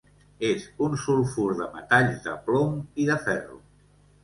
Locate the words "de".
1.61-1.67, 2.25-2.35, 3.13-3.21